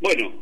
[0.00, 0.32] Bueno,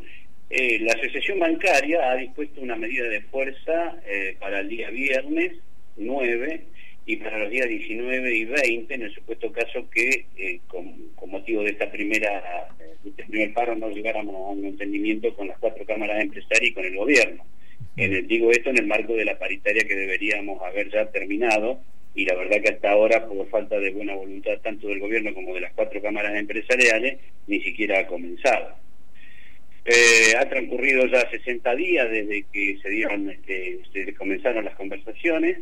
[0.49, 5.51] eh, la Asociación Bancaria ha dispuesto una medida de fuerza eh, para el día viernes
[5.97, 6.61] 9
[7.05, 11.61] y para los días 19 y 20, en el supuesto caso que eh, con, motivo
[11.63, 12.69] de esta primera,
[13.05, 16.85] este primer paro no llegáramos a un entendimiento con las cuatro cámaras empresarias y con
[16.85, 17.45] el gobierno.
[17.97, 21.81] En el, digo esto en el marco de la paritaria que deberíamos haber ya terminado
[22.15, 25.53] y la verdad que hasta ahora, por falta de buena voluntad tanto del gobierno como
[25.53, 28.88] de las cuatro cámaras empresariales, ni siquiera ha comenzado.
[29.85, 35.59] Eh, ha transcurrido ya 60 días desde que se dieron, este, se comenzaron las conversaciones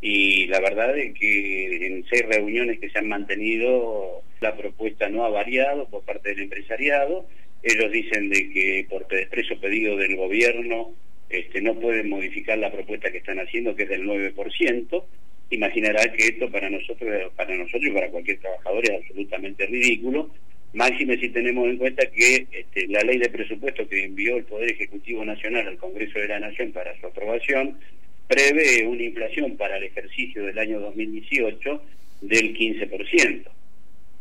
[0.00, 5.24] y la verdad es que en seis reuniones que se han mantenido la propuesta no
[5.24, 7.26] ha variado por parte del empresariado.
[7.62, 10.94] Ellos dicen de que por expreso pedido del gobierno
[11.28, 15.04] este, no pueden modificar la propuesta que están haciendo, que es del 9%.
[15.50, 20.30] Imaginará que esto para nosotros, para nosotros y para cualquier trabajador es absolutamente ridículo,
[20.72, 24.70] máxime si tenemos en cuenta que este, la ley de presupuesto que envió el Poder
[24.72, 27.78] Ejecutivo Nacional al Congreso de la Nación para su aprobación
[28.26, 31.82] prevé una inflación para el ejercicio del año 2018
[32.20, 33.44] del 15%.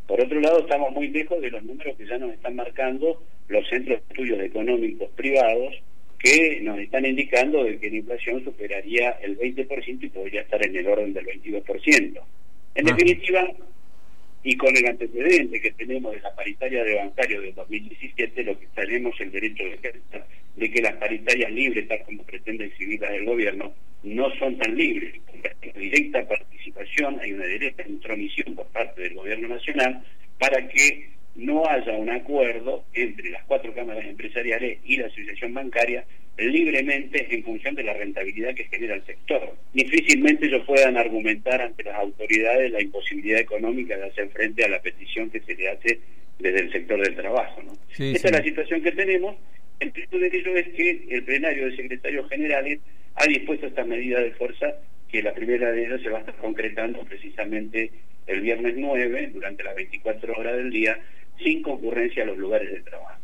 [0.08, 3.68] Por otro lado, estamos muy lejos de los números que ya nos están marcando los
[3.68, 5.76] centros de estudios económicos privados
[6.18, 10.76] que nos están indicando de que la inflación superaría el 20% y podría estar en
[10.76, 12.22] el orden del 22%.
[12.76, 12.94] En ah.
[12.96, 13.52] definitiva,
[14.48, 18.68] y con el antecedente que tenemos de la paritaria de bancario de 2017, lo que
[18.68, 19.94] tenemos el derecho de,
[20.56, 23.74] de que las paritarias libres, tal como pretende exhibirlas el gobierno,
[24.04, 25.16] no son tan libres.
[25.34, 30.02] Hay una directa participación, hay una directa intromisión por parte del gobierno nacional
[30.40, 36.04] para que no haya un acuerdo entre las cuatro cámaras empresariales y la asociación bancaria
[36.38, 39.56] libremente en función de la rentabilidad que genera el sector.
[39.74, 44.82] Difícilmente ellos puedan argumentar ante las autoridades la imposibilidad económica de hacer frente a la
[44.82, 46.00] petición que se le hace
[46.40, 47.64] desde el sector del trabajo.
[47.64, 47.74] ¿no?
[47.98, 49.36] Esta es la situación que tenemos.
[49.80, 52.80] El punto de ello es que el plenario de secretarios generales
[53.16, 54.76] ha dispuesto esta medida de fuerza
[55.10, 57.92] que la primera de ellas se va a estar concretando precisamente
[58.28, 61.00] el viernes 9, durante las 24 horas del día,
[61.38, 63.20] sin concurrencia a los lugares de trabajo.